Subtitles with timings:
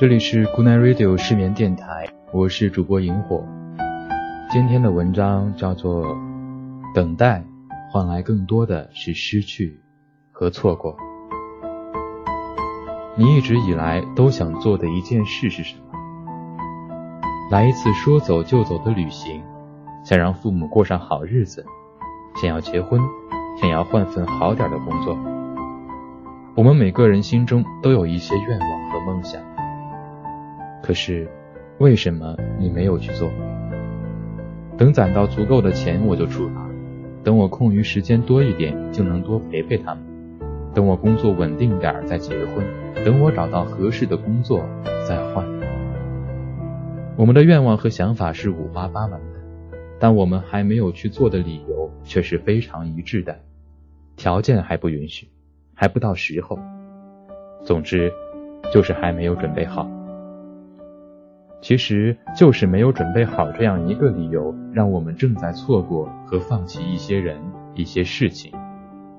[0.00, 3.44] 这里是 Good Night Radio 失眠电台，我是主播萤火。
[4.50, 6.06] 今天的文章叫做
[6.94, 7.44] 《等待
[7.92, 9.78] 换来更多的是失去
[10.32, 10.96] 和错过》。
[13.14, 15.82] 你一直以来都想做的一件事是什么？
[17.50, 19.42] 来一次说走就走的旅行，
[20.02, 21.62] 想让父母过上好日子，
[22.36, 22.98] 想要结婚，
[23.60, 25.14] 想要换份好点的工作。
[26.54, 29.38] 我们每个人心中都有一些愿望和梦想。
[30.82, 31.28] 可是，
[31.78, 33.30] 为什么你没有去做？
[34.76, 36.60] 等攒到足够的钱，我就出发；
[37.22, 40.02] 等我空余时间多一点，就能多陪陪他们；
[40.74, 42.64] 等我工作稳定点再结婚；
[43.04, 44.64] 等我找到合适的工作
[45.06, 45.44] 再换。
[47.16, 53.38] 我们的愿望和想法是五花八门的，但我们还没有去做的理由却是非常一致的。
[54.16, 55.28] 条件还不允许，
[55.74, 56.58] 还不到时候。
[57.64, 58.10] 总之，
[58.72, 59.86] 就是还没有准备好。
[61.60, 67.38] 其实就是没有准备好这样一个理由，让我们正在错过和放弃一些人、
[67.74, 68.52] 一些事情，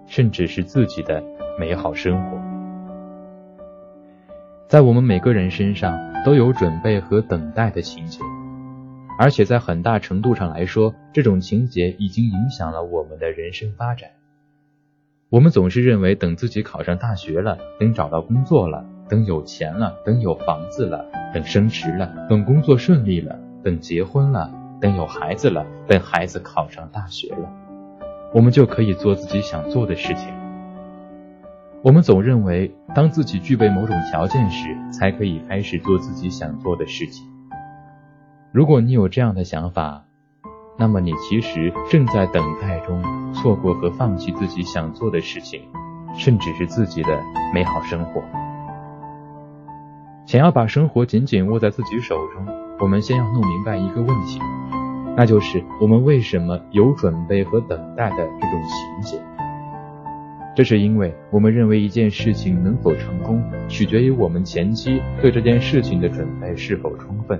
[0.07, 1.23] 甚至是自己的
[1.59, 2.37] 美好生活。
[4.67, 8.21] 在我们每个人身上都有准备和等待的情节，
[9.19, 14.09] 而且在很大程度上来说，这种情节已经影响了我们的人生发展。
[15.29, 18.85] 我们总是认为，等自己考上大学了，等找到工作了。
[19.11, 27.49] 等有钱了，等有房子了，等升职了，等工作顺利了，等结婚了，等有孩子了，等孩子考上大学了，
[28.33, 30.29] 我们就可以做自己想做的事情。
[31.81, 37.27] 我们总认为，当自己具备某种条件时，才可以开始做自己想做的事情。
[38.53, 40.05] 如果你有这样的想法，
[40.79, 43.03] 那么你其实正在等待中
[43.33, 45.63] 错过和放弃自己想做的事情，
[46.17, 47.19] 甚至是自己的
[47.53, 48.23] 美好生活。
[50.31, 52.47] 想要把生活紧紧握在自己手中，
[52.79, 54.39] 我们先要弄明白一个问题，
[55.17, 59.21] 那就是我们为什么有准备和等待的这种情节。
[60.55, 67.37] 这是因为我们认为一件事情能否成功，取决于我们前期对这件事情的准备是否充分。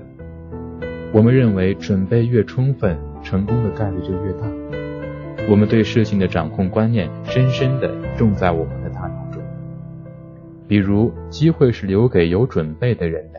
[1.14, 4.46] 我们认为准备越充分，成功的概率就越大。
[5.48, 8.81] 我们对事情的掌控观念深深的种在我们。
[10.72, 13.38] 比如，机会是留给有准备的人的。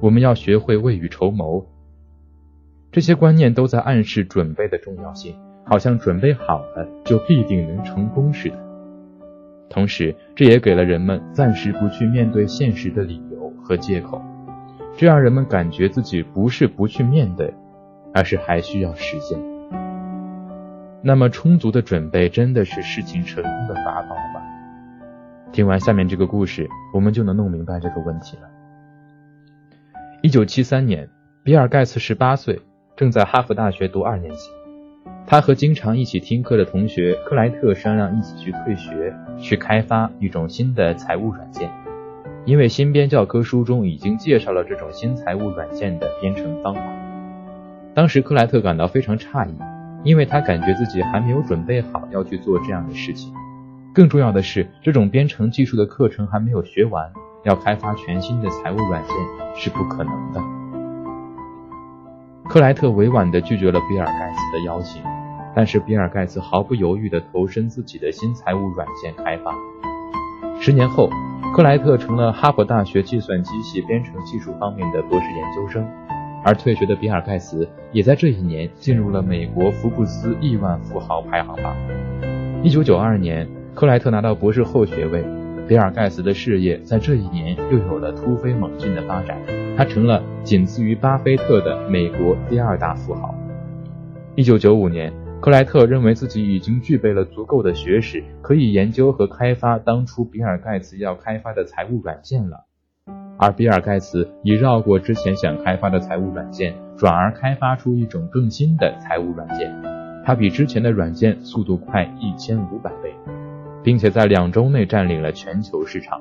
[0.00, 1.66] 我们要学会未雨绸缪。
[2.90, 8.56] 这些观念都在暗示准备的重要性，好像准备好了就必定能成功似的。
[9.68, 14.22] 同时，这也给了人们暂时不去面对现实的理由和借口，
[14.96, 17.52] 这让人们感觉自己不是不去面对，
[18.14, 19.38] 而是还需要实现。
[21.02, 24.40] 那么，充足的准备真的是事情成功的法宝吗？
[25.52, 28.48] 听完下面这个故事，我们就能弄明白这个问题了。
[30.22, 31.06] 一九七三年，
[31.44, 32.58] 比尔·盖茨十八岁，
[32.96, 34.48] 正在哈佛大学读二年级。
[35.26, 41.70] 他和经常一起听课的同学克莱特商量一起去退学，去开发一种新的财务软件。
[42.46, 46.80] 因为新编教科书中已经介绍了这种新财务软件的编程方法。
[47.92, 49.54] 当时克莱特感到非常诧异，
[50.02, 53.34] 因为他感觉自己还没有准备好要去做这样的事情。
[53.94, 57.12] 更重要的是，这种编程技术的课程还没有学完，
[57.44, 59.14] 要开发全新的财务软件
[59.54, 60.40] 是不可能的。
[62.48, 65.02] 克莱特委婉地拒绝了比尔盖茨的邀请，
[65.54, 69.54] 但是比尔盖茨毫不犹豫地投身自己的新财务软件开发。
[70.58, 71.10] 十年后，
[71.54, 75.86] 克莱特成了哈佛大学计算机系编程技术方面的博士研究生，
[76.42, 81.76] 而退学的比尔盖茨也在这一年进入了美国福布斯亿万富豪排行榜。
[82.62, 83.46] 一九九二年。
[83.74, 85.24] 克莱特拿到博士后学位，
[85.66, 89.36] 比尔盖茨的事业在这一年又有了突飞猛进的发展，
[89.76, 93.34] 他成了仅次于巴菲特的美国第二大富豪。
[94.34, 95.10] 一九九五年，
[95.40, 102.64] 克莱特认为自己已经具备了足够的学识，可以研究和开发当初比尔盖茨要开发的财务软件了，
[103.38, 109.74] 而比尔盖茨已绕过之前想开发的财务软件，转而开发出一种更新的财务软件，
[110.26, 113.10] 它比之前的软件速度快一千五百倍。
[113.82, 116.20] 并且在两周内占领了全球市场，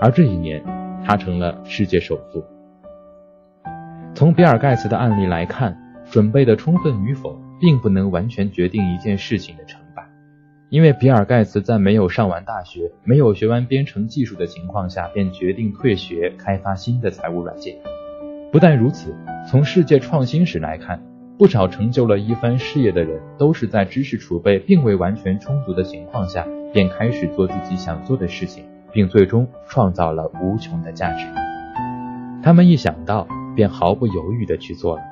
[0.00, 0.62] 而这一年，
[1.04, 2.44] 他成了世界首富。
[4.14, 5.76] 从比尔盖茨的案例来看，
[6.10, 10.02] 准备的充分与否，并不能完全决定一件事情的成败。
[10.68, 17.76] 因为比尔盖茨在没有上完大学、没有学完编程技术的情况下，便决定退学开发新的财务软件。
[18.50, 19.14] 不但如此，
[19.48, 21.00] 从世界创新史来看，
[21.38, 26.46] 不少成就了一番事业的人，都是在知识储备并未完全充足的情况下。
[26.72, 28.62] 便开始做自己想做的事情，
[28.92, 31.26] 并最终创造了无穷的价值。
[32.42, 35.02] 他们一想到便毫不犹豫的去做了。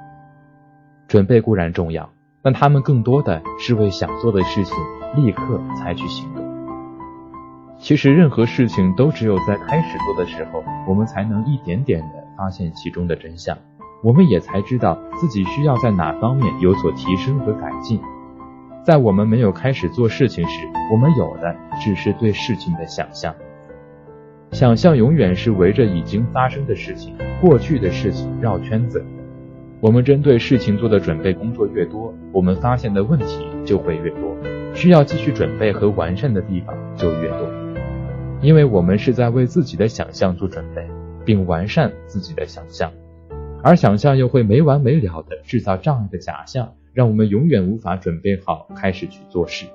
[1.09, 2.11] 准备固然重要，
[2.43, 4.76] 但他们更多的是为想做的事情
[5.17, 6.44] 立刻采取行动。
[7.79, 13.56] 其实任何事情都只有在开始做的时候，我们才能一点点的发现其中的真相，
[14.05, 17.99] 我们也才知道自己需要在哪方面有所提升和改进。
[18.85, 23.35] 在我们没有开始做事情时，我们有的只是对事情的想象。
[24.53, 29.03] 想象永远是围着已经发生的事情、过去的事情绕圈子。
[29.81, 34.37] 我们针对事情做的准备工作越多，我们发现的问题就会越多，
[34.75, 37.49] 需要继续准备和完善的地方就越多。
[38.43, 40.87] 因为我们是在为自己的想象做准备，
[41.25, 42.93] 并完善自己的想象，
[43.64, 46.75] 而想象又会没完没了的制造障碍的假象。
[46.93, 49.66] 让我们永远无法准备好开始去做事。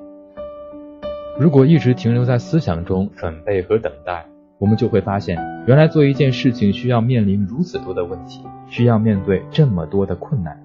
[1.37, 4.25] 如果一直停留在思想中准备和等待，
[4.57, 5.37] 我们就会发现，
[5.67, 10.57] 原来做一件事情需要面临如此多的问题，需要面对这么多的困难。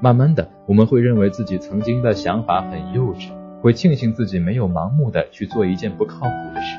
[0.00, 3.28] 慢慢的，我们会认为自己曾经的想法很幼稚，
[3.60, 6.76] 会庆幸自己没有盲目的去做一件不靠谱的事。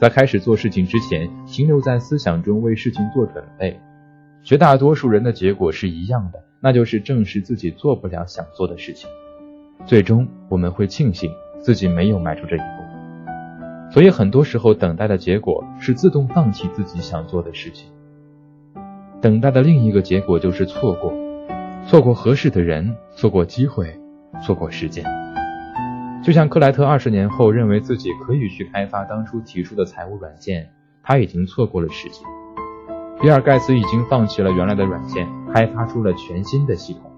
[0.00, 3.78] 在开始做事情之前，停留在思想中为事情做准备，
[4.44, 6.44] 绝大多数人的结果是一样的。
[6.60, 9.10] 那就是证实自己做不了想做的事情，
[9.84, 11.30] 最终我们会庆幸
[11.60, 12.64] 自己没有迈出这一步。
[13.92, 17.90] 所以很多时候，等待的结果是自动放弃自己想做的事情。
[19.20, 21.12] 等待的另一个结果就是错过，
[21.86, 23.94] 错过合适的人，错过机会，
[24.42, 25.04] 错过时间。
[26.22, 30.70] 就像克莱特二十年后认为自己可以去开发当初提出的财务软件，
[31.02, 32.22] 他已经错过了时机。
[33.20, 37.10] 比尔盖茨已经放弃了原来的软件，开发出了全新的系统。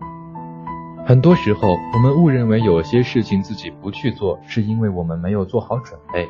[1.05, 6.29] 很多时候，我们误认为有些事情自己不去做，是因为我们没有做好准备，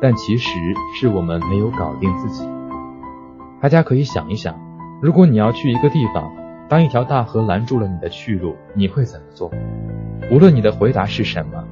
[0.00, 0.50] 但其实
[0.94, 2.48] 是我们没有搞定自己。
[3.60, 4.54] 大家可以想一想，
[5.00, 6.32] 如果你要去一个地方，
[6.68, 9.50] 当一条大河拦住了你的去路，你会怎么做？
[10.30, 11.64] 无论你的回答是什么，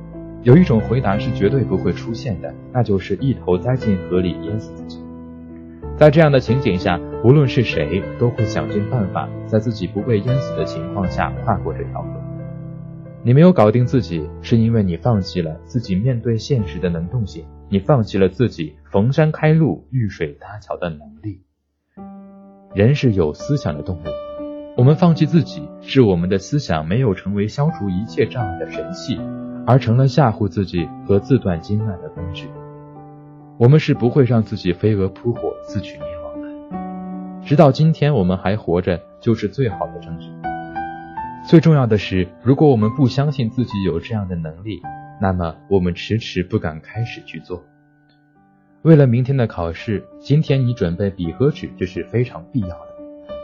[0.43, 5.03] 有一种回答是绝对不会出现的，那就是一头栽进河里淹死自己。
[5.97, 12.09] 在这样的情景下，无论是谁都会想尽办法，在自己不被淹死的情况下跨过这条河。
[13.23, 21.43] 你没有搞定自己，是因为你放弃了自己面对现实的能动性，你放弃了自己逢山开路、遇水搭桥的能力。
[22.75, 24.01] 人是有思想的动物，
[24.79, 29.21] 我们放弃自己，是我们的思想没有成为消除一切障碍的神器，
[29.67, 32.49] 而成了吓唬自己和自断经脉的工具。
[33.59, 36.20] 我们是不会让自己飞蛾扑火、自取灭亡。
[37.51, 40.29] 直到今天，我们还活着，就是最好的证据。
[41.45, 44.81] 最重要的是，如果我们不相信自己有这样的能力，
[45.21, 47.61] 那么我们迟迟不敢开始去做。
[48.83, 52.87] 为了明天的考试，今天你准备笔和纸，这是非常必要的。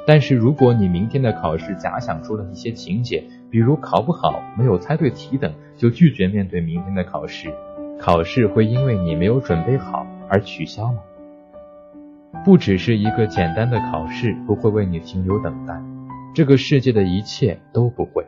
[0.07, 7.53] 但是，如果你明天的考试假想出了一些情节，比如考不好、没有猜对题等，就拒绝面对明天的考试。
[7.99, 11.01] 考试会因为你没有准备好而取消吗？
[12.45, 15.75] 不只是一个简单的考试不会为你停留等待，
[16.35, 18.27] 这个世界的一切都不会。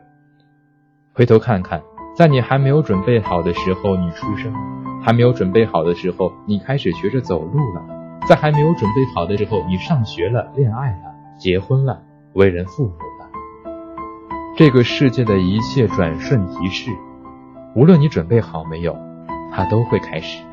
[1.13, 1.81] 回头看看，
[2.15, 4.53] 在你还没有准备好的时候你出生，
[5.01, 7.81] 还没有准备好的时候你开始学着走路了，
[8.27, 12.01] 在还没有准备好的时候你上学了、恋爱了、结婚了、
[12.33, 13.29] 为人父母了。
[14.57, 16.91] 这个世界的一切转瞬即逝，
[17.75, 18.95] 无论你准备好没有。
[19.51, 20.43] 它都会开始，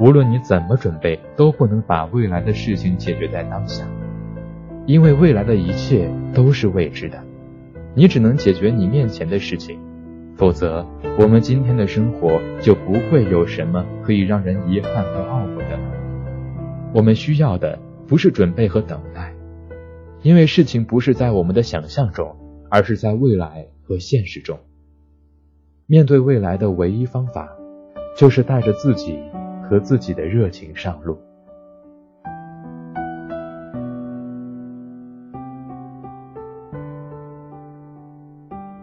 [0.00, 3.84] 无论你怎么准备，都不能把未来的事情解决在当下，
[4.86, 7.20] 因为未来的一切都是未知的，
[7.94, 9.78] 你只能解决你面前的事情，
[10.36, 10.86] 否则
[11.18, 15.78] 我们今天的生活就不会有什么可以让人遗憾和懊悔的。
[16.94, 19.34] 我们需要的不是准备和等待，
[20.22, 22.36] 因为事情不是在我们的想象中，
[22.70, 24.60] 而是在未来和现实中。
[25.86, 27.48] 面对未来的唯一方法。
[28.16, 29.16] 就是带着自己
[29.68, 31.18] 和自己的热情上路。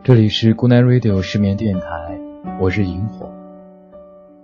[0.04, 2.20] 这里是 Good Night Radio 失眠电台，
[2.60, 3.28] 我是萤火，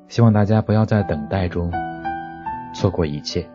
[0.08, 1.72] 希望大家不要在等待中
[2.74, 3.48] 错过一切。